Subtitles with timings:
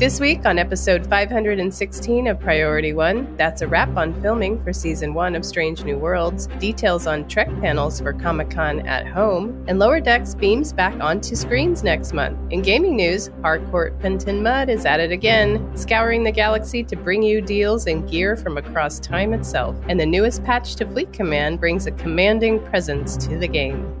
[0.00, 5.12] This week on episode 516 of Priority One, that's a wrap on filming for season
[5.12, 9.78] one of Strange New Worlds, details on Trek panels for Comic Con at home, and
[9.78, 12.38] Lower Decks beams back onto screens next month.
[12.50, 17.22] In gaming news, Harcourt Fenton Mudd is at it again, scouring the galaxy to bring
[17.22, 19.76] you deals and gear from across time itself.
[19.86, 23.94] And the newest patch to Fleet Command brings a commanding presence to the game.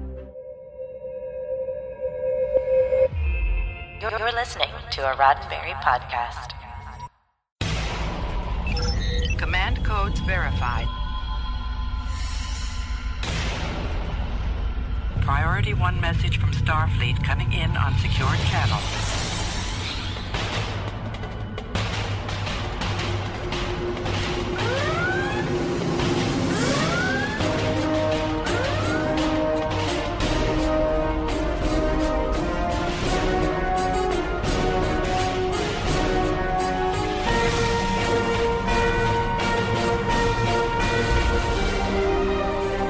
[4.00, 6.54] You're, listening to a Roddenberry podcast.
[9.36, 10.86] Command codes verified.
[15.20, 18.80] Priority 1 message from Starfleet coming in on secured channel.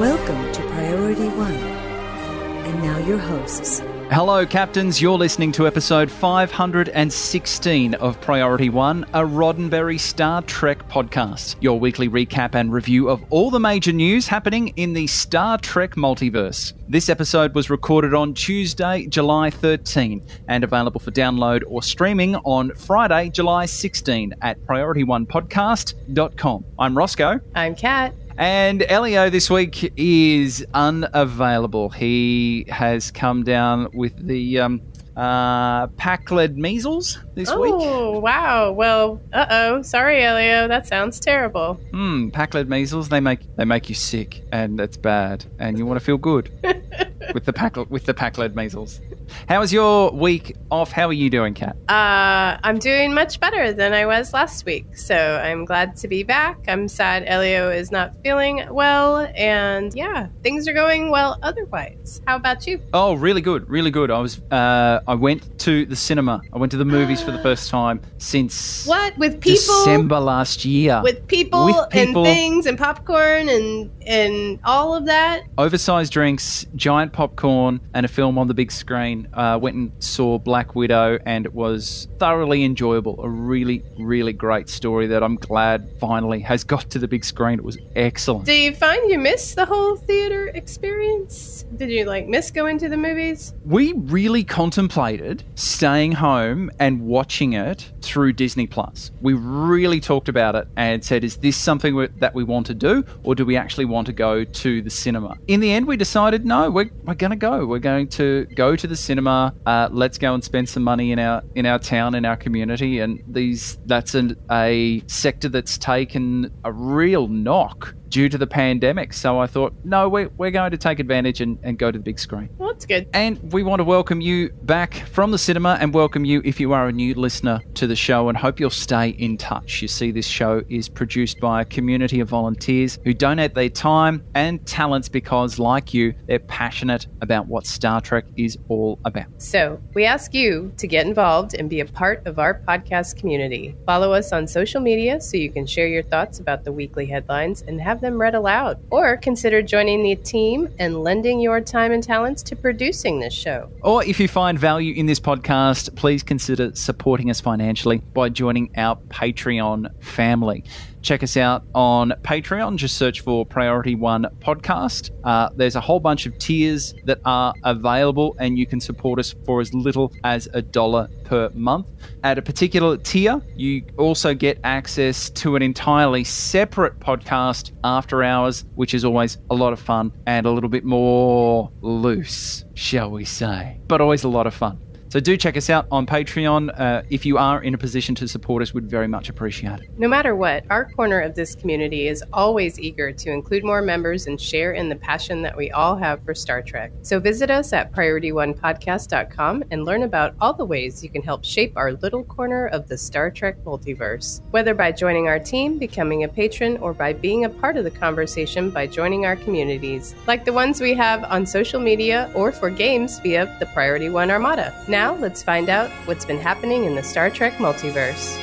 [0.01, 1.53] Welcome to Priority One.
[1.53, 3.81] And now your hosts.
[4.11, 4.99] Hello, Captains.
[4.99, 11.57] You're listening to episode 516 of Priority One, a Roddenberry Star Trek podcast.
[11.61, 15.97] Your weekly recap and review of all the major news happening in the Star Trek
[15.97, 16.73] multiverse.
[16.89, 22.75] This episode was recorded on Tuesday, July 13, and available for download or streaming on
[22.75, 26.65] Friday, July 16 at PriorityOnePodcast.com.
[26.79, 27.39] I'm Roscoe.
[27.55, 28.15] I'm Kat.
[28.41, 31.91] And Elio this week is unavailable.
[31.91, 34.81] He has come down with the um,
[35.15, 37.75] uh, Pakled measles this week.
[37.77, 38.73] Oh, wow.
[38.73, 39.83] Well, uh oh.
[39.83, 40.69] Sorry, Elio.
[40.69, 41.75] That sounds terrible.
[41.91, 43.11] Hmm, Pakled measles.
[43.11, 45.45] They make they make you sick, and that's bad.
[45.59, 46.51] And you want to feel good
[47.35, 49.03] with the pack with the Pakled measles.
[49.49, 50.93] How was your week off?
[50.93, 51.77] How are you doing, Kat?
[51.89, 56.23] Uh, I'm doing much better than I was last week, so I'm glad to be
[56.23, 56.59] back.
[56.69, 62.21] I'm sad Elio is not feeling well, and yeah, things are going well otherwise.
[62.27, 62.81] How about you?
[62.93, 64.11] Oh, really good, really good.
[64.11, 66.41] I was uh, I went to the cinema.
[66.53, 69.61] I went to the movies for the first time since What with people?
[69.85, 71.01] December last year.
[71.03, 72.25] With people, With people.
[72.27, 75.43] and things and popcorn and and all of that.
[75.59, 79.20] oversized drinks, giant popcorn, and a film on the big screen.
[79.33, 83.23] Uh, went and saw Black Widow, and it was thoroughly enjoyable.
[83.23, 87.59] A really, really great story that I'm glad finally has got to the big screen.
[87.59, 88.47] It was excellent.
[88.47, 91.65] Do you find you miss the whole theater experience?
[91.77, 93.55] Did you like miss going to the movies?
[93.65, 99.11] We really contemplated staying home and watching it through Disney Plus.
[99.21, 103.05] We really talked about it and said, is this something that we want to do,
[103.23, 105.37] or do we actually want to go to the cinema?
[105.49, 107.67] In the end, we decided, no, we're, we're going to go.
[107.67, 109.10] We're going to go to the cinema.
[109.19, 112.99] Uh, let's go and spend some money in our in our town, in our community,
[113.01, 119.13] and these that's an, a sector that's taken a real knock due to the pandemic.
[119.13, 122.03] So I thought, no, we're, we're going to take advantage and, and go to the
[122.03, 122.51] big screen.
[122.59, 123.09] Well, that's good.
[123.15, 126.73] And we want to welcome you back from the cinema and welcome you if you
[126.73, 129.81] are a new listener to the show and hope you'll stay in touch.
[129.81, 134.25] You see, this show is produced by a community of volunteers who donate their time
[134.35, 139.27] and talents because, like you, they're passionate about what Star Trek is all about.
[139.39, 143.77] So, we ask you to get involved and be a part of our podcast community.
[143.87, 147.63] Follow us on social media so you can share your thoughts about the weekly headlines
[147.63, 148.79] and have them read aloud.
[148.91, 153.71] Or consider joining the team and lending your time and talents to producing this show.
[153.83, 158.71] Or if you find value in this podcast, please consider supporting us financially by joining
[158.77, 160.65] our Patreon family.
[161.03, 162.77] Check us out on Patreon.
[162.77, 165.11] Just search for Priority One Podcast.
[165.25, 169.35] Uh, there's a whole bunch of tiers that are available, and you can support us
[169.45, 171.89] for as little as a dollar per month.
[172.23, 178.67] At a particular tier, you also get access to an entirely separate podcast after hours,
[178.75, 183.25] which is always a lot of fun and a little bit more loose, shall we
[183.25, 183.81] say.
[183.89, 184.79] But always a lot of fun.
[185.11, 186.71] So do check us out on Patreon.
[186.79, 189.91] Uh, if you are in a position to support us, we'd very much appreciate it.
[189.99, 194.29] No matter what, our corner of this community is always eager to include more members
[194.29, 196.93] and share in the passion that we all have for Star Trek.
[197.03, 201.73] So visit us at PriorityOnePodcast.com and learn about all the ways you can help shape
[201.77, 204.43] our little corner of the Star Trek multiverse.
[204.53, 207.91] Whether by joining our team, becoming a patron, or by being a part of the
[207.91, 212.71] conversation by joining our communities, like the ones we have on social media or for
[212.71, 214.73] games via the Priority One Armada.
[214.87, 218.37] Now, let's find out what's been happening in the Star Trek multiverse.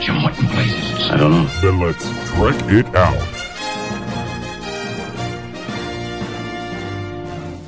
[0.00, 1.10] Jim, what in blazes?
[1.10, 1.46] I don't know.
[1.60, 3.45] Then let's trek it out.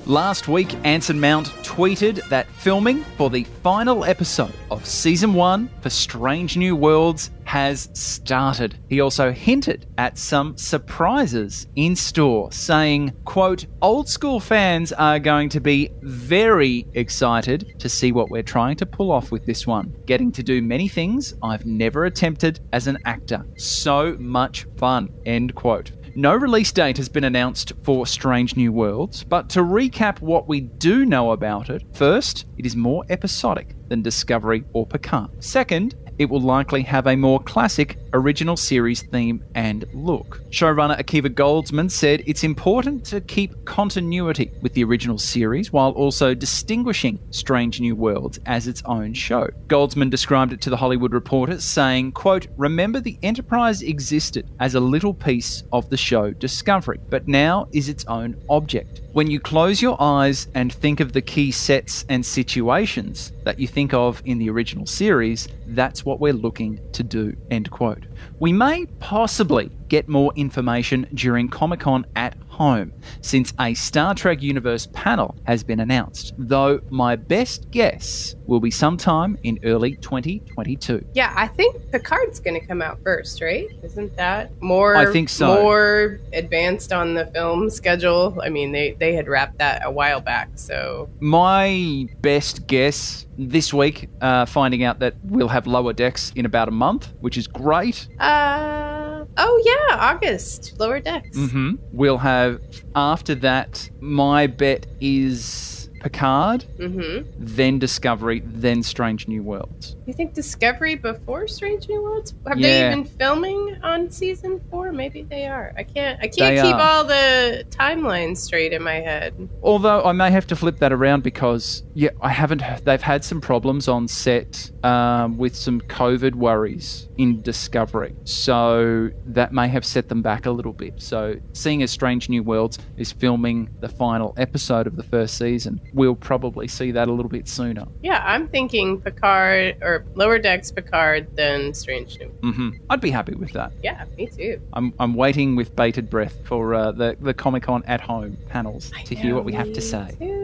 [0.09, 5.91] Last week, Anson Mount tweeted that filming for the final episode of season one for
[5.91, 8.79] Strange New Worlds has started.
[8.89, 15.51] He also hinted at some surprises in store, saying, quote, old school fans are going
[15.51, 19.95] to be very excited to see what we're trying to pull off with this one.
[20.07, 23.47] Getting to do many things I've never attempted as an actor.
[23.59, 25.93] So much fun, end quote.
[26.19, 30.59] No release date has been announced for Strange New Worlds, but to recap what we
[30.59, 35.31] do know about it, first, it is more episodic than Discovery or Picard.
[35.39, 40.41] Second, it will likely have a more classic original series theme and look.
[40.51, 46.35] Showrunner Akiva Goldsman said it's important to keep continuity with the original series while also
[46.35, 49.49] distinguishing Strange New Worlds as its own show.
[49.69, 54.81] Goldsman described it to the Hollywood Reporter saying, quote, "Remember the Enterprise existed as a
[54.81, 59.03] little piece of the show Discovery, but now is its own object.
[59.13, 63.67] When you close your eyes and think of the key sets and situations that you
[63.67, 67.35] think of in the original series, that's what we're looking to do.
[67.51, 68.05] End quote.
[68.41, 74.43] We may possibly get more information during Comic Con at home, since a Star Trek
[74.43, 81.05] Universe panel has been announced, though my best guess will be sometime in early 2022.
[81.15, 83.69] Yeah, I think Picard's going to come out first, right?
[83.83, 84.97] Isn't that more?
[84.97, 85.63] I think so.
[85.63, 88.41] More advanced on the film schedule.
[88.43, 93.73] I mean, they they had wrapped that a while back, so My best guess this
[93.73, 97.47] week, uh, finding out that we'll have lower decks in about a month, which is
[97.47, 98.09] great.
[98.19, 99.08] uh
[99.39, 101.37] oh yeah, August lower decks.
[101.37, 102.61] hmm We'll have
[102.95, 103.89] after that.
[104.01, 107.29] My bet is Picard, Mm-hmm.
[107.39, 109.97] then Discovery, then Strange New Worlds.
[110.09, 112.33] You think Discovery before Strange New Worlds?
[112.47, 112.67] Have Yeah.
[112.67, 114.91] they even filming on season four?
[114.91, 115.75] Maybe they are.
[115.77, 116.19] I can't.
[116.19, 116.81] I can't They keep are.
[116.81, 119.35] all the timelines straight in my head.
[119.63, 122.63] Although I may have to flip that around because yeah, I haven't.
[122.87, 129.53] They've had some problems on set um, with some COVID worries in Discovery, so that
[129.53, 131.03] may have set them back a little bit.
[131.03, 135.83] So seeing as Strange New Worlds is filming the final episode of the first season,
[135.93, 137.85] we'll probably see that a little bit sooner.
[138.03, 142.29] Yeah, I'm thinking Picard or Lower Decks Picard, than Strange New.
[142.43, 142.71] Mm-hmm.
[142.91, 143.73] I'd be happy with that.
[143.83, 144.61] Yeah, me too.
[144.73, 148.93] I'm, I'm waiting with bated breath for uh, the the Comic Con at home panels
[149.05, 150.17] to hear what we have to say.
[150.19, 150.38] Too.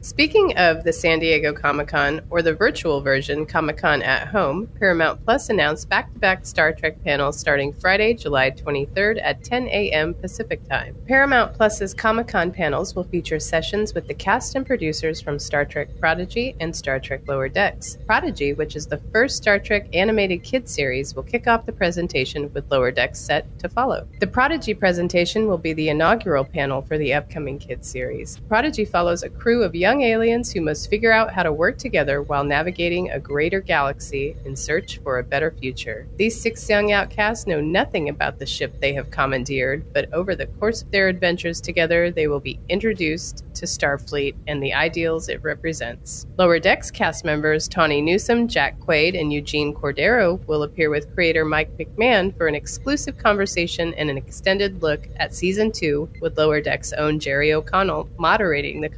[0.00, 4.66] Speaking of the San Diego Comic Con, or the virtual version, Comic Con at Home,
[4.78, 9.68] Paramount Plus announced back to back Star Trek panels starting Friday, July 23rd at 10
[9.68, 10.14] a.m.
[10.14, 10.96] Pacific Time.
[11.06, 15.64] Paramount Plus's Comic Con panels will feature sessions with the cast and producers from Star
[15.64, 17.98] Trek Prodigy and Star Trek Lower Decks.
[18.06, 22.52] Prodigy, which is the first Star Trek animated kid series, will kick off the presentation
[22.52, 24.06] with Lower Decks set to follow.
[24.20, 28.38] The Prodigy presentation will be the inaugural panel for the upcoming kids series.
[28.48, 32.22] Prodigy follows a crew of young aliens who must figure out how to work together
[32.22, 36.06] while navigating a greater galaxy in search for a better future.
[36.16, 40.46] These six young outcasts know nothing about the ship they have commandeered, but over the
[40.46, 45.42] course of their adventures together, they will be introduced to Starfleet and the ideals it
[45.42, 46.26] represents.
[46.38, 51.44] Lower Decks cast members Tawny Newsom, Jack Quaid, and Eugene Cordero will appear with creator
[51.44, 56.60] Mike McMahan for an exclusive conversation and an extended look at season two, with Lower
[56.60, 58.88] Decks' own Jerry O'Connell moderating the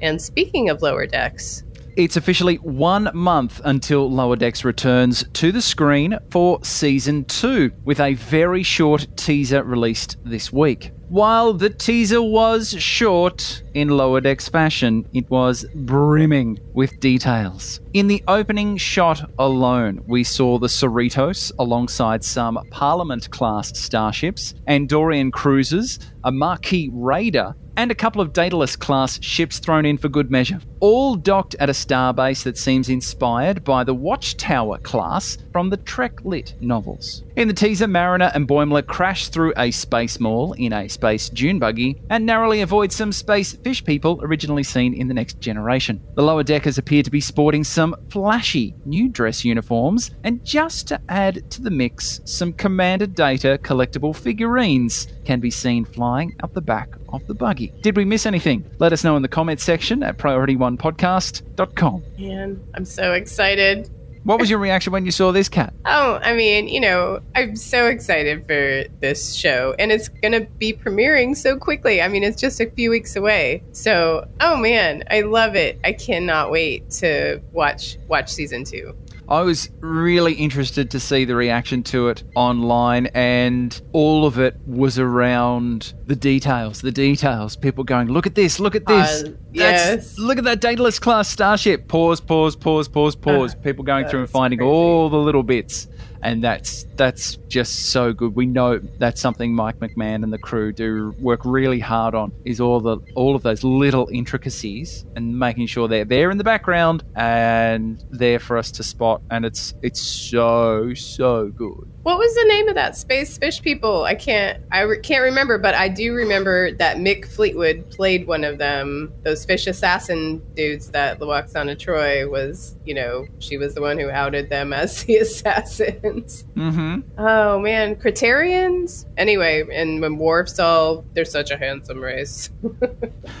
[0.00, 1.62] And speaking of Lower Decks,
[1.98, 7.98] It's officially one month until Lower Decks returns to the screen for season two, with
[7.98, 10.92] a very short teaser released this week.
[11.08, 17.80] While the teaser was short in Lower Decks fashion, it was brimming with details.
[17.94, 25.32] In the opening shot alone, we saw the Cerritos alongside some Parliament class starships, Andorian
[25.32, 30.32] cruisers, a Maquis Raider, and a couple of Daedalus class ships thrown in for good
[30.32, 35.76] measure, all docked at a starbase that seems inspired by the Watchtower class from the
[35.76, 37.22] Trek Lit novels.
[37.36, 41.60] In the teaser, Mariner and Boimler crash through a space mall in a space dune
[41.60, 46.02] buggy and narrowly avoid some space fish people originally seen in the next generation.
[46.16, 51.00] The lower deckers appear to be sporting some flashy new dress uniforms, and just to
[51.08, 56.60] add to the mix, some Commander Data collectible figurines can be seen flying up the
[56.60, 57.72] back of the buggy.
[57.82, 58.64] Did we miss anything?
[58.78, 62.02] Let us know in the comments section at priorityonepodcast.com.
[62.18, 63.90] man, I'm so excited.
[64.24, 65.72] What was your reaction when you saw this cat?
[65.90, 70.40] Oh, I mean, you know, I'm so excited for this show, and it's going to
[70.58, 72.02] be premiering so quickly.
[72.02, 73.62] I mean, it's just a few weeks away.
[73.72, 75.80] So, oh man, I love it.
[75.84, 78.94] I cannot wait to watch watch season two.
[79.28, 84.56] I was really interested to see the reaction to it online, and all of it
[84.66, 86.80] was around the details.
[86.80, 87.54] The details.
[87.54, 88.58] People going, "Look at this!
[88.58, 89.24] Look at this!
[89.24, 90.18] Uh, yes.
[90.18, 92.22] Look at that Daedalus class starship!" Pause.
[92.22, 92.56] Pause.
[92.56, 92.88] Pause.
[92.88, 93.16] Pause.
[93.16, 93.54] Pause.
[93.62, 94.70] People going through and finding crazy.
[94.70, 95.88] all the little bits,
[96.22, 98.34] and that's that's just so good.
[98.34, 102.32] We know that's something Mike McMahan and the crew do work really hard on.
[102.44, 106.44] Is all the all of those little intricacies and making sure they're there in the
[106.44, 109.22] background and there for us to spot.
[109.30, 111.90] And it's it's so so good.
[112.08, 114.04] What was the name of that space fish people?
[114.04, 118.44] I can't I re- can't remember, but I do remember that Mick Fleetwood played one
[118.44, 119.12] of them.
[119.24, 124.08] Those fish assassin dudes that Lwaxana Troi was, you know, she was the one who
[124.08, 126.46] outed them as the assassins.
[126.54, 127.00] Mm-hmm.
[127.18, 129.04] Oh man, Criterians.
[129.18, 132.48] Anyway, and when Worf's all, they're such a handsome race.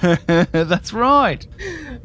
[0.52, 1.46] that's right.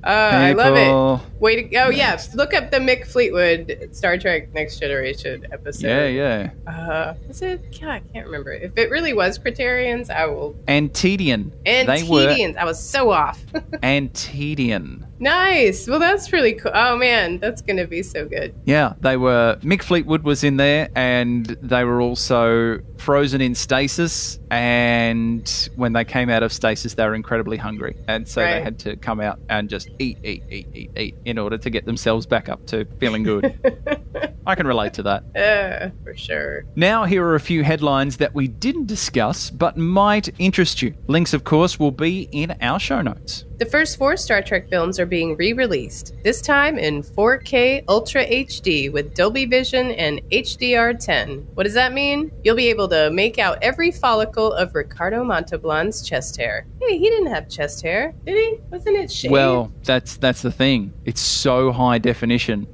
[0.03, 1.39] Uh, I love it.
[1.39, 1.87] Way to go!
[1.87, 5.87] Yeah, look up the Mick Fleetwood Star Trek Next Generation episode.
[5.87, 6.52] Yeah, yeah.
[6.67, 7.79] Uh, is it?
[7.79, 8.51] God, I can't remember.
[8.51, 10.55] If it really was Criterians, I will.
[10.67, 11.53] Antedean.
[11.65, 13.41] They were I was so off.
[13.83, 15.05] Antedean.
[15.19, 15.87] nice.
[15.87, 16.71] Well, that's really cool.
[16.73, 18.55] Oh man, that's gonna be so good.
[18.65, 19.57] Yeah, they were.
[19.61, 24.39] Mick Fleetwood was in there, and they were also frozen in stasis.
[24.49, 28.79] And when they came out of stasis, they were incredibly hungry, and so they had
[28.79, 32.25] to come out and just eat, eat, eat, eat, eat in order to get themselves
[32.25, 33.59] back up to feeling good.
[34.45, 35.23] I can relate to that.
[35.43, 36.63] Uh, for sure.
[36.75, 40.95] Now, here are a few headlines that we didn't discuss but might interest you.
[41.07, 43.45] Links, of course, will be in our show notes.
[43.63, 48.25] The first four Star Trek films are being re released, this time in 4K Ultra
[48.25, 51.45] HD with Dolby Vision and HDR10.
[51.53, 52.29] What does that mean?
[52.43, 56.65] You'll be able to make out every follicle of Ricardo Montalban's chest hair.
[56.81, 58.59] Hey, he didn't have chest hair, did he?
[58.69, 59.31] Wasn't it shaved?
[59.31, 60.91] Well, that's that's the thing.
[61.05, 62.67] It's so high definition.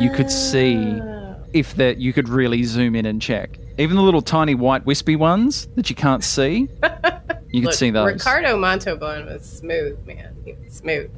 [0.00, 1.34] you could see Ah.
[1.52, 3.58] if that you could really zoom in and check.
[3.76, 6.68] Even the little tiny white wispy ones that you can't see,
[7.50, 8.06] you can Look, see those.
[8.12, 10.36] Ricardo Montalban was smooth, man.
[10.44, 11.10] He was smooth.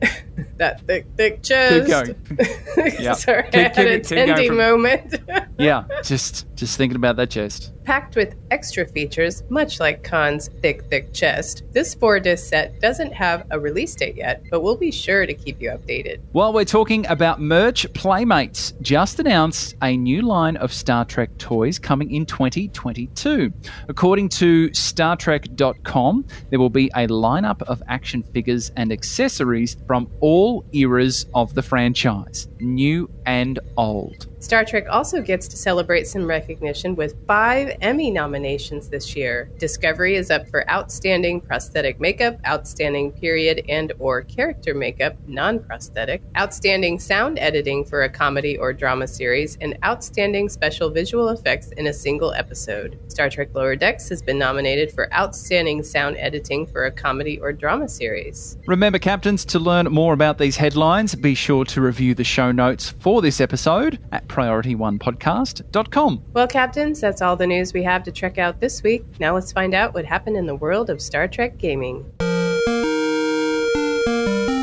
[0.56, 1.88] that thick, thick chest.
[1.90, 2.16] going.
[3.00, 3.12] Yeah.
[3.14, 5.20] Sorry, Keep- I had a keep going tendy from- moment.
[5.58, 7.72] yeah, just just thinking about that chest.
[7.90, 13.12] Packed with extra features, much like Khan's thick, thick chest, this four disc set doesn't
[13.12, 16.20] have a release date yet, but we'll be sure to keep you updated.
[16.30, 21.80] While we're talking about merch, Playmates just announced a new line of Star Trek toys
[21.80, 23.52] coming in 2022.
[23.88, 30.64] According to StarTrek.com, there will be a lineup of action figures and accessories from all
[30.70, 34.28] eras of the franchise, new and old.
[34.40, 39.50] Star Trek also gets to celebrate some recognition with five Emmy nominations this year.
[39.58, 46.98] Discovery is up for Outstanding Prosthetic Makeup, Outstanding Period and or Character Makeup, non-prosthetic, Outstanding
[46.98, 51.92] Sound Editing for a Comedy or Drama Series, and Outstanding Special Visual Effects in a
[51.92, 52.98] single episode.
[53.08, 57.52] Star Trek Lower Decks has been nominated for Outstanding Sound Editing for a Comedy or
[57.52, 58.56] Drama Series.
[58.66, 62.88] Remember, captains, to learn more about these headlines, be sure to review the show notes
[63.00, 66.22] for this episode at PriorityOnePodcast.com.
[66.32, 69.04] Well, Captains, that's all the news we have to check out this week.
[69.18, 72.04] Now let's find out what happened in the world of Star Trek gaming.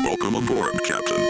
[0.04, 1.24] Welcome aboard, Captain.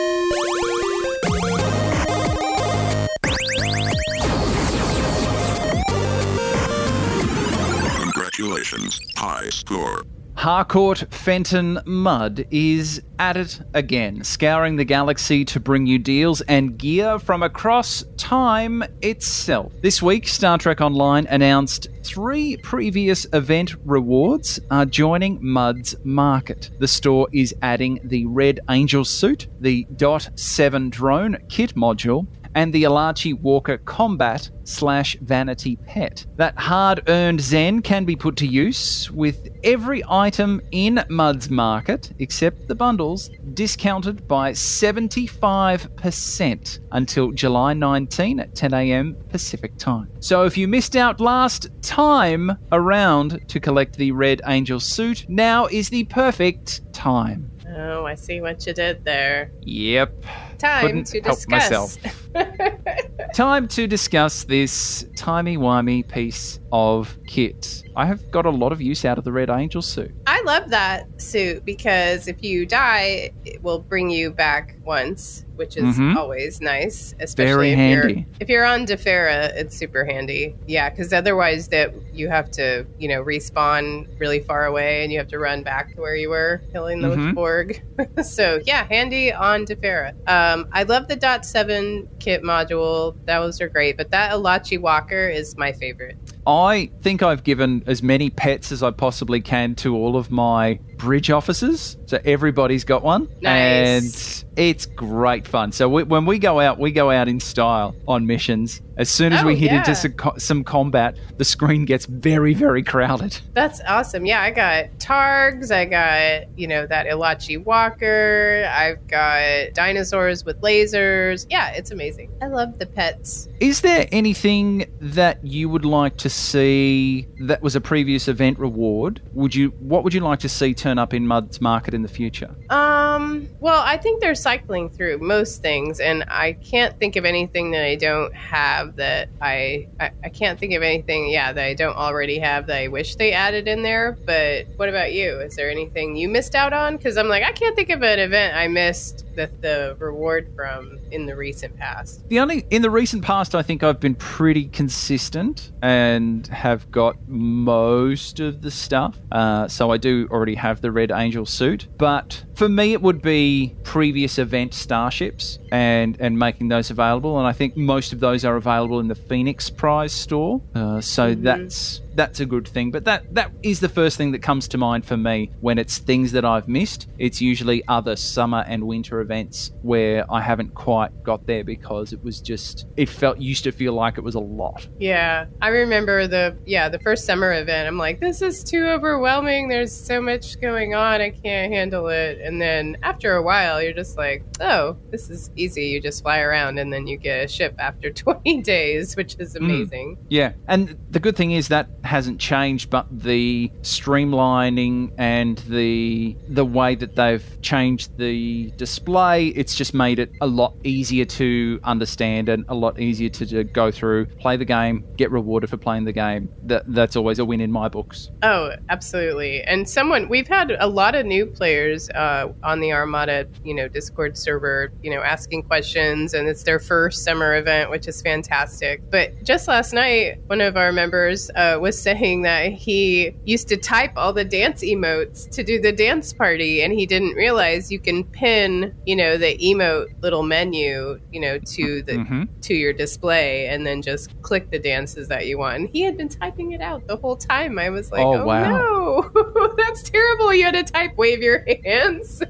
[8.00, 9.00] Congratulations.
[9.16, 10.04] High score.
[10.38, 16.78] Harcourt Fenton Mudd is at it again, scouring the galaxy to bring you deals and
[16.78, 19.72] gear from across time itself.
[19.82, 26.70] This week, Star Trek Online announced three previous event rewards are joining Mudd's market.
[26.78, 32.72] The store is adding the Red Angel suit, the Dot 7 drone kit module, and
[32.72, 36.24] the Alachi Walker Combat slash Vanity Pet.
[36.36, 42.12] That hard earned Zen can be put to use with every item in Mudd's Market,
[42.18, 49.16] except the bundles, discounted by 75% until July 19 at 10 a.m.
[49.30, 50.10] Pacific time.
[50.20, 55.66] So if you missed out last time around to collect the Red Angel suit, now
[55.66, 57.50] is the perfect time.
[57.76, 59.50] Oh, I see what you did there.
[59.62, 60.24] Yep.
[60.58, 61.98] Time to help discuss.
[61.98, 61.98] myself.
[63.34, 67.84] Time to discuss this timey-wimey piece of kit.
[67.94, 70.12] I have got a lot of use out of the Red Angel suit.
[70.26, 75.76] I love that suit because if you die, it will bring you back once, which
[75.76, 76.14] is Mhm.
[76.16, 77.14] always nice.
[77.20, 78.14] Especially Very if handy.
[78.14, 80.54] You're, if you're on Defera, it's super handy.
[80.66, 85.18] Yeah, because otherwise, that you have to you know respawn really far away, and you
[85.18, 87.34] have to run back to where you were killing the Mhm.
[87.34, 87.82] Borg.
[88.22, 90.12] so yeah, handy on Defera.
[90.48, 93.96] Um, I love the Dot Seven kit module; those are great.
[93.96, 96.16] But that Alachi Walker is my favorite.
[96.46, 100.80] I think I've given as many pets as I possibly can to all of my
[100.98, 101.96] bridge officers.
[102.06, 103.28] So everybody's got one.
[103.40, 104.42] Nice.
[104.42, 105.72] And it's great fun.
[105.72, 108.82] So we, when we go out, we go out in style on missions.
[108.96, 109.78] As soon as Oh, we hit yeah.
[109.78, 113.38] into some, some combat, the screen gets very, very crowded.
[113.52, 114.26] That's awesome.
[114.26, 115.70] Yeah, I got Targs.
[115.70, 118.68] I got, you know, that Ilachi Walker.
[118.74, 121.46] I've got dinosaurs with lasers.
[121.48, 122.32] Yeah, it's amazing.
[122.42, 123.48] I love the pets.
[123.60, 129.20] Is there anything that you would like to see that was a previous event reward?
[129.34, 132.08] Would you what would you like to see turn up in Mudd's Market in the
[132.08, 132.54] future?
[132.70, 137.72] Um, well, I think they're cycling through most things, and I can't think of anything
[137.72, 141.74] that I don't have that I, I I can't think of anything, yeah, that I
[141.74, 144.16] don't already have that I wish they added in there.
[144.24, 145.38] But what about you?
[145.40, 146.96] Is there anything you missed out on?
[146.96, 150.98] Because I'm like, I can't think of an event I missed that the reward from
[151.12, 152.28] in the recent past.
[152.28, 157.16] The only in the recent past, I think I've been pretty consistent and have got
[157.28, 159.16] most of the stuff.
[159.30, 163.22] Uh, so I do already have the Red Angel suit, but for me, it would
[163.22, 167.38] be previous event starships and and making those available.
[167.38, 170.60] And I think most of those are available in the Phoenix Prize store.
[170.74, 172.90] Uh, so that's that's a good thing.
[172.90, 175.98] But that that is the first thing that comes to mind for me when it's
[175.98, 177.08] things that I've missed.
[177.16, 182.22] It's usually other summer and winter events where I haven't quite got there because it
[182.22, 184.88] was just it felt used to feel like it was a lot.
[184.98, 187.88] Yeah, I remember the yeah the first summer event.
[187.88, 189.68] I'm like, this is too overwhelming.
[189.68, 191.20] There's so much going on.
[191.20, 192.40] I can't handle it.
[192.40, 195.86] And then after a while, you're just like, oh, this is easy.
[195.86, 199.54] You just fly around and then you get a ship after 20 days, which is
[199.54, 199.58] mm.
[199.58, 200.18] amazing.
[200.28, 206.64] Yeah, and the good thing is that hasn't changed, but the streamlining and the the
[206.64, 212.48] way that they've changed the display, it's just made it a lot easier to understand
[212.48, 216.04] and a lot easier to, to go through, play the game, get rewarded for playing
[216.04, 216.48] the game.
[216.64, 218.30] That that's always a win in my books.
[218.42, 219.62] Oh, absolutely.
[219.62, 223.88] And someone we've had a lot of new players uh, on the Armada, you know,
[223.88, 229.02] Discord server, you know, asking questions, and it's their first summer event, which is fantastic.
[229.10, 233.76] But just last night, one of our members uh, was saying that he used to
[233.76, 237.98] type all the dance emotes to do the dance party, and he didn't realize you
[237.98, 242.48] can pin, you know, the emote little menu, you know, to the Mhm.
[242.62, 245.76] to your display, and then just click the dances that you want.
[245.76, 247.78] And he had been typing it out the whole time.
[247.78, 249.30] I was like, Oh, oh, wow.
[249.34, 250.52] no, that's terrible.
[250.54, 252.42] You had to type wave your hands.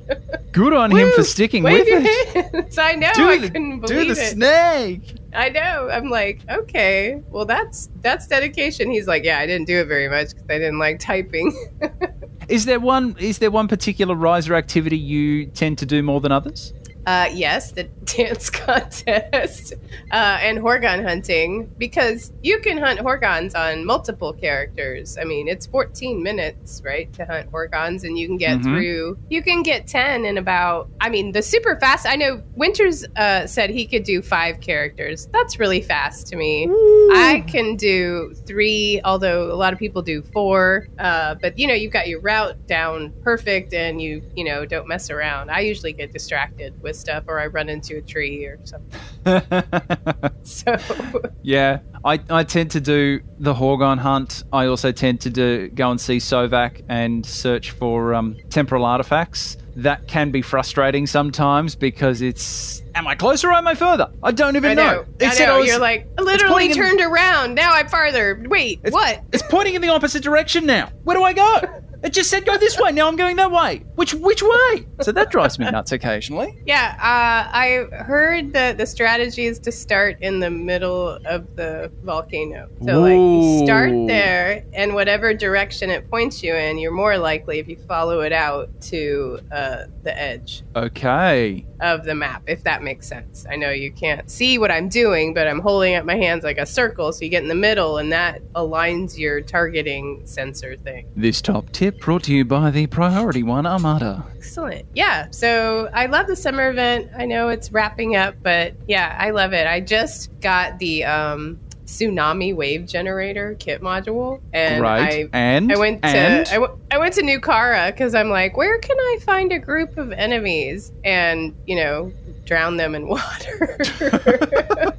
[0.53, 2.53] Good on him for sticking wave with your it.
[2.53, 2.79] hands.
[2.79, 3.11] I know.
[3.15, 4.31] Do I the, couldn't believe do the it.
[4.33, 5.15] snake.
[5.35, 5.89] I know.
[5.91, 8.91] I'm like, okay, well, that's that's dedication.
[8.91, 11.53] He's like, yeah, I didn't do it very much because I didn't like typing.
[12.49, 13.15] Is there one?
[13.21, 16.73] Is there one particular riser activity you tend to do more than others?
[17.09, 19.73] Uh, yes, the dance contest
[20.11, 25.17] uh, and Horga'hn hunting because you can hunt Horga'hns on multiple characters.
[25.17, 28.63] I mean, it's 14 minutes, right, to hunt Horga'hns, and you can get Mhm.
[28.65, 29.19] through.
[29.31, 30.91] You can get 10 in about.
[31.01, 32.07] I mean, the super fast.
[32.07, 35.29] I know Winters uh, said he could do five characters.
[35.33, 36.67] That's really fast to me.
[36.71, 40.89] I can do three, although a lot of people do four.
[40.99, 44.87] Uh, but you know, you've got your route down perfect, and you you know don't
[44.87, 45.51] mess around.
[45.51, 49.01] I usually get distracted with stuff, or I run into a tree or something.
[50.43, 50.77] So
[51.43, 54.45] Yeah, I, I tend to do the Horga'hn hunt.
[54.53, 59.57] I also tend to do go and see Sovak and search for um, temporal artifacts.
[59.77, 64.11] That can be frustrating sometimes because it's am I closer or am I further?
[64.23, 65.59] I don't even I know, It I said know.
[65.59, 67.55] was- You're like literally in- turned around.
[67.55, 68.43] Now I'm farther.
[68.49, 69.23] Wait, It's- what?
[69.33, 70.91] It's pointing in the opposite direction now.
[71.05, 71.61] Where do I go?
[72.03, 72.93] It just said go this way.
[72.93, 73.83] Now I'm going that way.
[73.97, 74.87] Which which way?
[75.03, 76.57] So that drives me nuts occasionally.
[76.65, 81.91] Yeah, uh, I heard that the strategy is to start in the middle of the
[82.05, 82.69] volcano.
[82.87, 87.59] So, like, you start there, and whatever direction it points you in, you're more likely
[87.59, 91.67] if you follow it out to uh, the edge Okay.
[91.81, 93.45] of the map, if that makes sense.
[93.51, 96.59] I know you can't see what I'm doing, but I'm holding up my hands like
[96.59, 101.07] a circle, so you get in the middle, and that aligns your targeting sensor thing.
[101.17, 104.25] This top tip brought to you by the Priority One Armada.
[104.37, 104.87] Excellent.
[104.95, 105.29] Yeah.
[105.31, 107.11] So I love the summer event.
[107.17, 109.67] I know it's wrapping up, but yeah, I love it.
[109.67, 115.29] I just got the um tsunami wave generator kit module, and right.
[115.33, 118.57] I and I went to and I, w- I went to Nukara because I'm like,
[118.57, 122.13] where can I find a group of enemies and you know
[122.45, 123.79] drown them in water?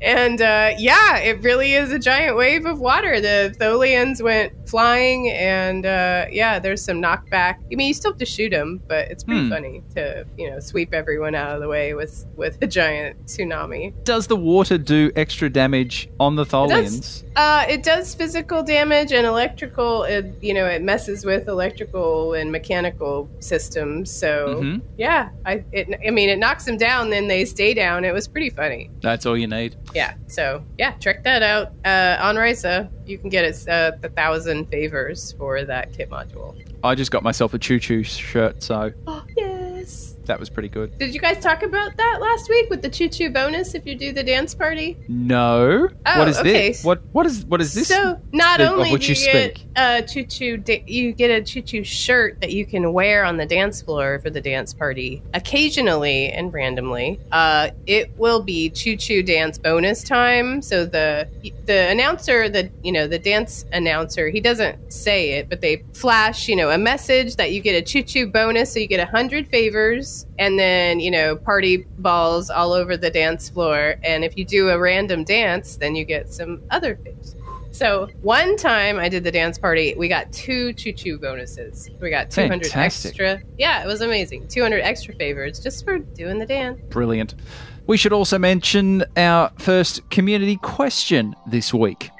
[0.00, 3.20] and uh, yeah, it really is a giant wave of water.
[3.20, 7.56] The Tholians went flying, and uh, yeah, there's some knockback.
[7.72, 9.50] I mean, you still have to shoot them, but it's pretty Hmm.
[9.50, 13.92] funny to you know sweep everyone out of the way with with a giant tsunami.
[14.04, 17.22] does the water do extra damage on the It Tholians?
[17.22, 20.04] does, uh, it does physical damage and electrical.
[20.04, 24.10] It, you know, it messes with electrical and mechanical systems.
[24.10, 24.82] So Mhm.
[24.96, 28.04] yeah, I, it, I mean, it knocks them down, then they stay down.
[28.04, 28.90] It was pretty funny.
[29.02, 29.76] That's all you need.
[29.94, 30.14] Yeah.
[30.26, 32.88] So yeah, check that out uh, on Risa.
[33.06, 36.54] You can get it uh, a thousand favors for that kit module.
[36.82, 39.24] I just got myself a choo choo shirt, so Oh.
[40.28, 40.96] That was pretty good.
[40.98, 43.96] Did you guys talk about that last week with the choo choo bonus if you
[43.96, 44.96] do the dance party?
[45.08, 45.88] No.
[46.06, 46.68] Oh, what is okay.
[46.68, 46.84] this?
[46.84, 47.88] What what is what is this?
[47.88, 51.42] So not of only do you you, get a choo choo, da- you get a
[51.42, 55.22] choo choo shirt that you can wear on the dance floor for the dance party.
[55.34, 60.62] Occasionally and randomly, uh, it will be choo choo dance bonus time.
[60.62, 61.28] So the
[61.66, 66.48] the announcer, the you know the dance announcer, he doesn't say it, but they flash
[66.48, 68.72] you know a message that you get a choo choo bonus.
[68.72, 73.10] So you get a hundred favors, and then you know party balls all over the
[73.10, 73.96] dance floor.
[74.02, 77.34] And if you do a random dance, then you get some other favors.
[77.70, 81.90] So one time I did the dance party, we got two choo choo bonuses.
[82.00, 83.10] We got 200 Fantastic.
[83.10, 83.40] extra.
[83.56, 84.48] Yeah, it was amazing.
[84.48, 86.80] 200 extra favors just for doing the dance.
[86.88, 87.34] Brilliant.
[87.86, 92.10] We should also mention our first community question this week.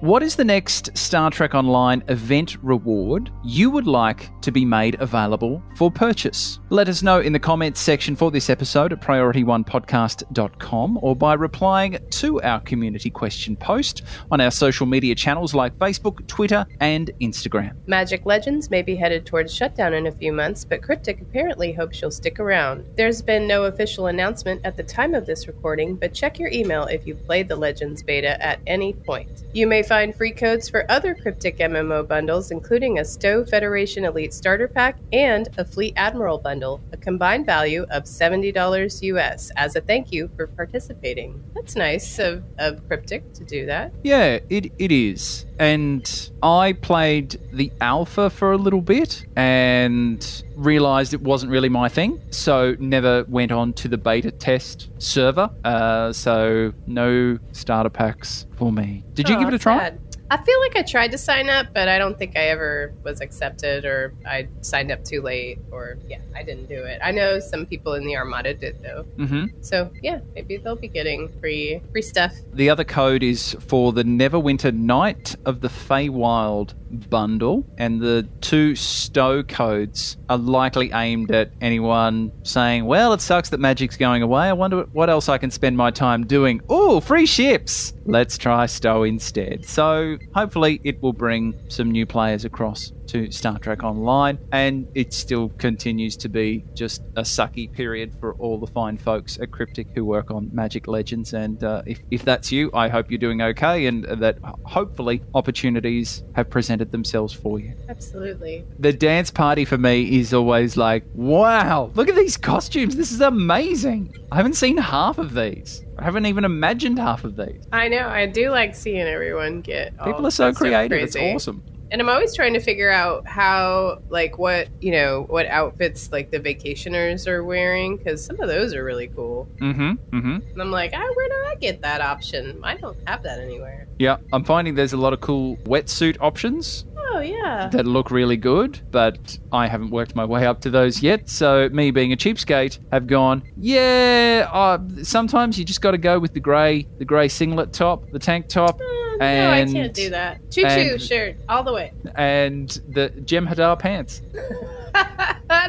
[0.00, 4.94] What is the next Star Trek Online event reward you would like to be made
[5.00, 6.60] available for purchase?
[6.70, 11.98] Let us know in the comments section for this episode at priorityonepodcast.com or by replying
[12.10, 17.72] to our community question post on our social media channels like Facebook, Twitter, and Instagram.
[17.88, 22.00] Magic Legends may be headed towards shutdown in a few months, but Cryptic apparently hopes
[22.00, 22.84] you'll stick around.
[22.96, 26.84] There's been no official announcement at the time of this recording, but check your email
[26.84, 29.42] if you've played the Legends beta at any point.
[29.52, 34.34] You may find free codes for other Cryptic MMO bundles, including a Stowe Federation Elite
[34.34, 39.80] Starter Pack and a Fleet Admiral bundle, a combined value of $70 US, as a
[39.80, 41.42] thank you for participating.
[41.54, 43.94] That's nice of, of Cryptic to do that.
[44.02, 45.46] Yeah, it, it is.
[45.58, 51.88] And I played the alpha for a little bit and realized it wasn't really my
[51.88, 52.20] thing.
[52.30, 55.48] So never went on to the beta test server.
[55.64, 59.04] Uh, so no starter packs for me.
[59.14, 59.78] Did you Oh, give it a try?
[59.78, 60.00] sad.
[60.30, 63.22] I feel like I tried to sign up, but I don't think I ever was
[63.22, 67.00] accepted, or I signed up too late, or yeah, I didn't do it.
[67.02, 70.86] I know some people in the Armada did though, hmm so yeah, maybe they'll be
[70.88, 72.34] getting free free stuff.
[72.52, 76.74] The other code is for the Neverwinter Night of the Feywild
[77.08, 83.50] bundle, and the two Stow codes are likely aimed at anyone saying, "Well, it sucks
[83.50, 84.48] that Magic's going away.
[84.48, 87.92] I wonder what else I can spend my time doing." Oh, free ships!
[88.04, 89.66] Let's try Stowe instead.
[89.66, 95.12] So hopefully, it will bring some new players across to Star Trek Online, and it
[95.12, 99.88] still continues to be just a sucky period for all the fine folks at Cryptic
[99.94, 101.32] who work on Magic Legends.
[101.32, 106.22] And uh, if, if that's you, I hope you're doing okay, and that hopefully opportunities
[106.34, 107.74] have presented themselves for you.
[107.88, 108.64] Absolutely.
[108.78, 112.96] The dance party for me is always like, wow, look at these costumes.
[112.96, 114.14] This is amazing.
[114.32, 115.84] I haven't seen half of these.
[115.98, 117.64] I haven't even imagined half of these.
[117.72, 118.08] I know.
[118.08, 119.98] I do like seeing everyone get.
[119.98, 120.98] all People are so creative.
[120.98, 121.62] It's awesome.
[121.90, 126.30] And I'm always trying to figure out how, like, what you know, what outfits like
[126.30, 129.48] the vacationers are wearing because some of those are really cool.
[129.56, 129.92] Mm-hmm.
[130.16, 130.50] Mm-hmm.
[130.50, 132.60] And I'm like, ah, where do I get that option?
[132.62, 133.88] I don't have that anywhere.
[133.98, 136.84] Yeah, I'm finding there's a lot of cool wetsuit options
[137.18, 137.68] Oh yeah.
[137.72, 141.28] that look really good, but I haven't worked my way up to those yet.
[141.28, 144.48] So, me being a cheapskate, have gone, yeah.
[144.52, 148.20] Uh, sometimes you just got to go with the grey, the grey singlet top, the
[148.20, 150.48] tank top, Uh, no, I can't do that.
[150.52, 151.92] Choo choo and- shirt all the way.
[152.14, 154.22] and the Jem'Hadar pants.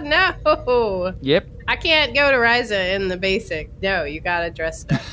[0.04, 1.48] no, Yep.
[1.68, 3.70] I can't go to Risa in the basic.
[3.82, 5.02] No, you gotta dress up.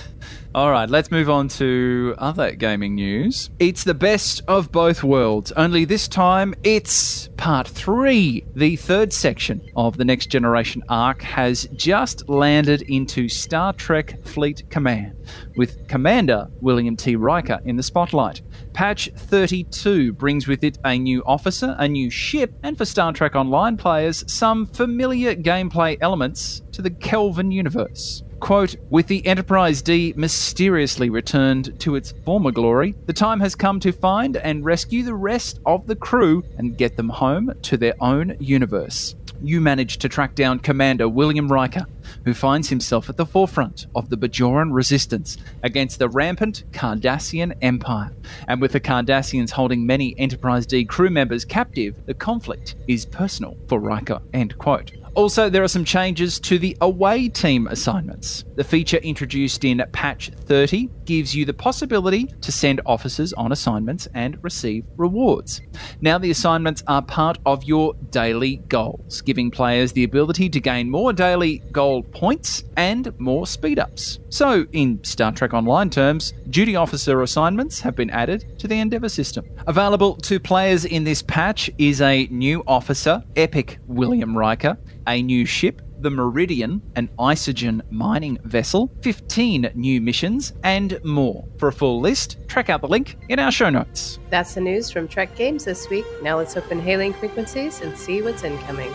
[0.57, 3.51] All right, let's move on to other gaming news.
[3.59, 8.42] It's the best of both worlds, only this time it's part three.
[8.55, 14.62] The third section of the Next Generation arc has just landed into Star Trek Fleet
[14.71, 15.14] Command,
[15.57, 17.16] with Commander William T.
[17.16, 18.40] Riker in the spotlight.
[18.73, 23.37] Patch 32 brings with it a new officer, a new ship, and for Star Trek
[23.37, 28.23] Online players, some familiar gameplay elements to the Kelvin universe.
[28.40, 33.81] Quote, with the Enterprise D mysteriously returned to its former glory, the time has come
[33.81, 37.94] to find and rescue the rest of the crew and get them home to their
[38.01, 39.14] own universe.
[39.42, 41.87] You manage to track down Commander William Riker,
[42.25, 48.12] who finds himself at the forefront of the Bajoran resistance against the rampant Cardassian Empire.
[48.49, 53.57] And with the Cardassians holding many Enterprise D crew members captive, the conflict is personal
[53.68, 54.20] for Riker.
[54.33, 54.92] End quote.
[55.16, 58.44] Also, there are some changes to the away team assignments.
[58.57, 64.07] The feature introduced in patch 30 gives you the possibility to send officers on assignments
[64.12, 65.62] and receive rewards.
[66.02, 70.90] Now, the assignments are part of your daily goals, giving players the ability to gain
[70.90, 74.18] more daily goal points and more speed ups.
[74.37, 79.09] So, in Star Trek Online terms, duty officer assignments have been added to the Endeavour
[79.09, 79.46] system.
[79.66, 85.46] Available to players in this patch is a new officer, Epic William Riker, a new
[85.46, 91.49] ship, the Meridian, an Isogen mining vessel, 15 new missions, and more.
[91.57, 94.18] For a full list, track out the link in our show notes.
[94.29, 96.05] That's the news from Trek Games this week.
[96.20, 98.90] Now let's open hailing frequencies and see what's incoming.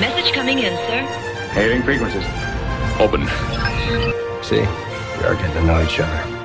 [0.00, 1.02] Message coming in, sir.
[1.52, 2.24] Hailing frequencies.
[2.98, 3.65] Open.
[4.46, 6.36] See, we are getting to know each other.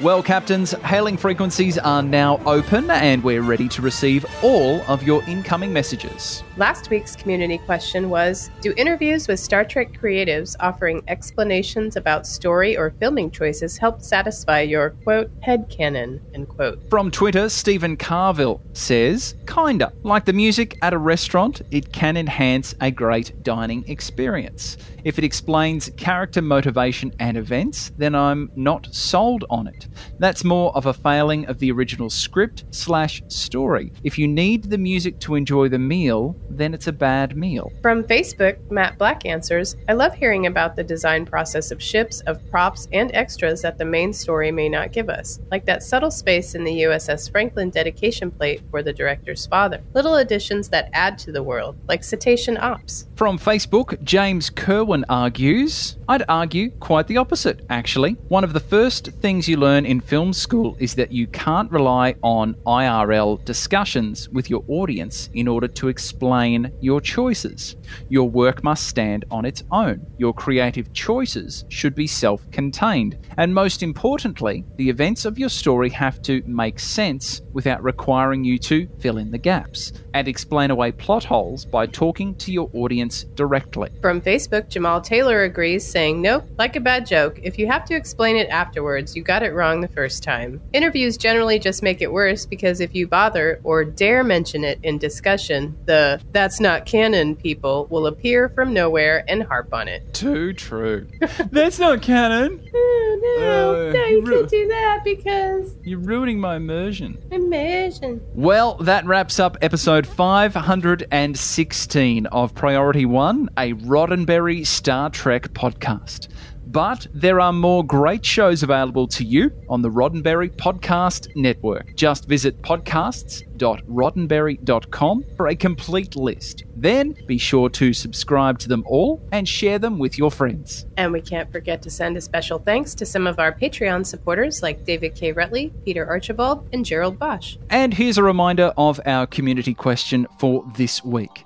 [0.00, 5.20] Well, Captains, hailing frequencies are now open and we're ready to receive all of your
[5.24, 6.44] incoming messages.
[6.56, 12.76] Last week's community question was Do interviews with Star Trek creatives offering explanations about story
[12.76, 16.88] or filming choices help satisfy your quote headcanon end quote?
[16.90, 19.92] From Twitter, Stephen Carville says, Kinda.
[20.04, 24.76] Like the music at a restaurant, it can enhance a great dining experience.
[25.02, 29.88] If it explains character motivation and events, then I'm not sold on it.
[30.20, 33.92] That's more of a failing of the original script slash story.
[34.04, 37.72] If you need the music to enjoy the meal, then it's a bad meal.
[37.82, 42.44] From Facebook, Matt Black answers I love hearing about the design process of ships, of
[42.50, 46.54] props, and extras that the main story may not give us, like that subtle space
[46.54, 49.82] in the USS Franklin dedication plate for the director's father.
[49.94, 53.06] Little additions that add to the world, like Cetacean Ops.
[53.16, 58.14] From Facebook, James Kerwin argues I'd argue quite the opposite, actually.
[58.26, 62.16] One of the first things you learn in film school is that you can't rely
[62.22, 67.76] on IRL discussions with your audience in order to explain your choices.
[68.08, 70.04] Your work must stand on its own.
[70.18, 73.16] Your creative choices should be self contained.
[73.36, 78.58] And most importantly, the events of your story have to make sense without requiring you
[78.58, 83.24] to fill in the gaps and explain away plot holes by talking to your audience
[83.34, 83.90] directly.
[84.00, 87.38] From Facebook, Jamal Taylor agrees, saying, Nope, like a bad joke.
[87.42, 90.60] If you have to explain it afterwards, you got it wrong the first time.
[90.72, 94.98] Interviews generally just make it worse because if you bother or dare mention it in
[94.98, 100.14] discussion, the that's not canon people will appear from nowhere and harp on it.
[100.14, 101.06] Too true.
[101.50, 102.60] That's not canon.
[102.76, 107.18] Oh, no, Uh, no, you ru- can't do that because You're ruining my immersion.
[107.30, 108.20] immersion.
[108.34, 116.28] Well, that wraps up episode 516 of Priority One, a Roddenberry Star Trek podcast.
[116.74, 121.94] But there are more great shows available to you on the Roddenberry Podcast Network.
[121.94, 126.64] Just visit podcasts.roddenberry.com for a complete list.
[126.74, 130.86] Then be sure to subscribe to them all and share them with your friends.
[130.96, 134.60] And we can't forget to send a special thanks to some of our Patreon supporters
[134.60, 135.32] like David K.
[135.32, 137.56] Rutley, Peter Archibald, and Gerald Bosch.
[137.70, 141.44] And here's a reminder of our community question for this week.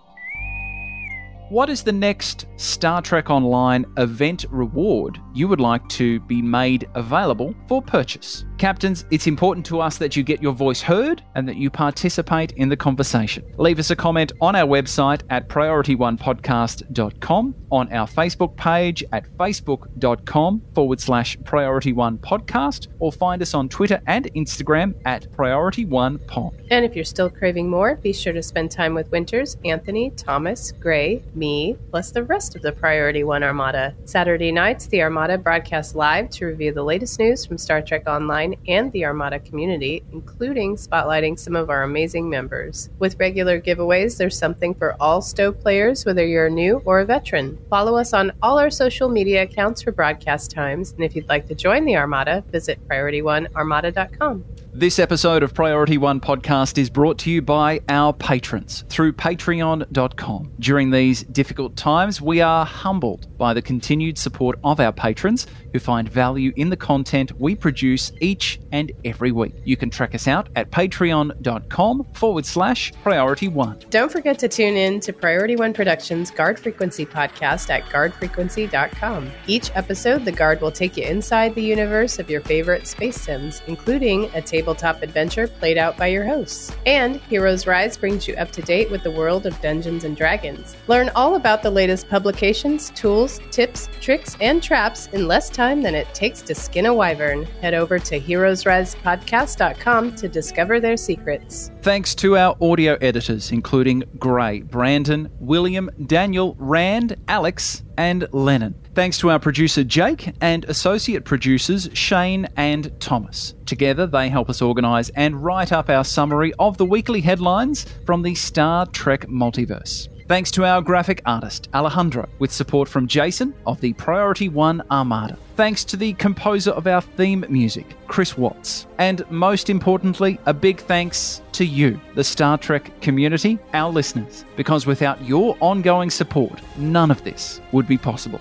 [1.50, 6.86] What is the next Star Trek Online event reward you would like to be made
[6.94, 8.44] available for purchase?
[8.58, 12.50] Captains, it's important to us that you get your voice heard and that you participate
[12.52, 13.44] in the conversation.
[13.56, 20.62] Leave us a comment on our website at priorityonepodcast.com, on our Facebook page at facebook.com
[20.74, 26.18] forward slash priority one podcast, or find us on Twitter and Instagram at priority one
[26.18, 26.60] pod.
[26.70, 30.72] And if you're still craving more, be sure to spend time with Winters, Anthony, Thomas,
[30.72, 33.94] Gray, me, plus the rest of the Priority One Armada.
[34.04, 38.47] Saturday nights, the Armada broadcasts live to review the latest news from Star Trek Online
[38.66, 42.90] and the Armada community, including spotlighting some of our amazing members.
[42.98, 47.58] With regular giveaways, there's something for all Stowe players, whether you're new or a veteran.
[47.70, 51.46] Follow us on all our social media accounts for broadcast times, and if you'd like
[51.48, 54.44] to join the Armada, visit PriorityOneArmada.com.
[54.78, 60.52] This episode of Priority One podcast is brought to you by our patrons through patreon.com.
[60.60, 65.80] During these difficult times, we are humbled by the continued support of our patrons who
[65.80, 69.54] find value in the content we produce each and every week.
[69.64, 73.80] You can track us out at patreon.com forward slash priority one.
[73.90, 79.30] Don't forget to tune in to Priority One Productions Guard Frequency podcast at guardfrequency.com.
[79.48, 83.60] Each episode, the Guard will take you inside the universe of your favorite space sims,
[83.66, 86.72] including a tabletop adventure played out by your hosts.
[86.84, 90.76] And Heroes Rise brings you up to date with the world of Dungeons and Dragons.
[90.88, 95.94] Learn all about the latest publications, tools, tips, tricks, and traps in less time than
[95.94, 97.44] it takes to skin a wyvern.
[97.62, 101.70] Head over to heroesrisepodcast.com to discover their secrets.
[101.88, 108.74] Thanks to our audio editors, including Gray, Brandon, William, Daniel, Rand, Alex, and Lennon.
[108.94, 113.54] Thanks to our producer Jake and associate producers Shane and Thomas.
[113.64, 118.20] Together, they help us organise and write up our summary of the weekly headlines from
[118.20, 120.08] the Star Trek multiverse.
[120.28, 125.38] Thanks to our graphic artist, Alejandro, with support from Jason of the Priority One Armada.
[125.56, 128.86] Thanks to the composer of our theme music, Chris Watts.
[128.98, 134.84] And most importantly, a big thanks to you, the Star Trek community, our listeners, because
[134.84, 138.40] without your ongoing support, none of this would be possible.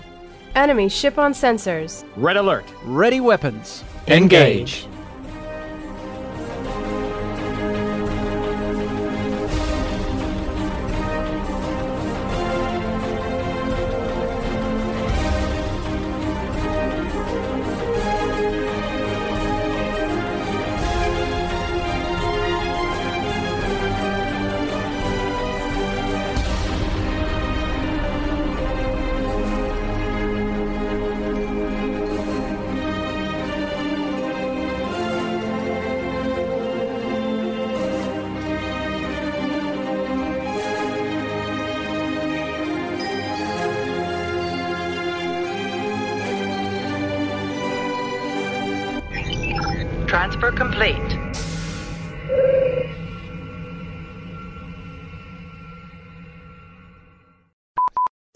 [0.56, 2.04] Enemy ship on sensors.
[2.16, 2.66] Red alert.
[2.84, 3.82] Ready weapons.
[4.08, 4.82] Engage.
[4.82, 4.97] Transfer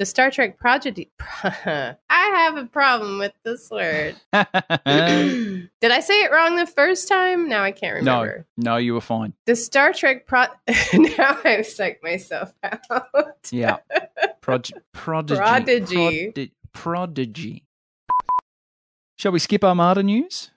[0.03, 1.13] The Star Trek prodigy.
[1.21, 4.17] I have a problem with this word.
[4.33, 7.49] Did I say it wrong the first time?
[7.49, 8.45] Now I can't remember.
[8.57, 9.33] no, no, you were fine.
[9.47, 10.41] The Star Trek pro.
[10.67, 13.49] now I've psyched myself out.
[13.53, 13.77] Yeah.
[14.41, 15.39] Prod- prodigy.
[15.39, 16.33] Prodigy.
[16.33, 17.65] Prodi- prodigy.
[19.21, 20.51] Shall we skip Armada news?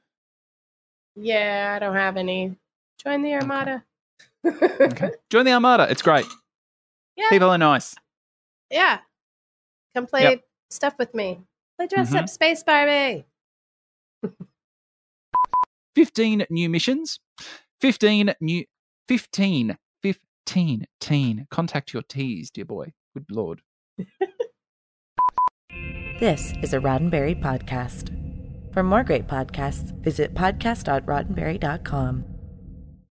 [1.15, 2.58] Yeah, I don't have any.
[3.03, 3.84] Join the Armada.
[4.43, 5.12] Okay.
[5.29, 5.86] Join the Armada.
[5.91, 6.25] It's great.
[7.15, 7.29] Yeah.
[7.29, 7.95] People are nice.
[8.71, 9.01] Yeah.
[9.95, 10.43] Come play Yep.
[10.69, 11.39] stuff with me.
[11.77, 12.19] Play dress Mhm.
[12.19, 13.25] up Space Barbie.
[15.95, 17.19] 15 new missions.
[17.81, 18.65] 15 new.
[19.08, 19.77] 15.
[20.01, 20.88] 15.
[20.99, 21.47] Teen.
[21.51, 22.91] Contact your T's, dear boy.
[23.13, 23.62] Good lord.
[26.19, 28.10] This is a Roddenberry podcast.
[28.73, 32.35] For more great podcasts, visit podcast.roddenberry.com.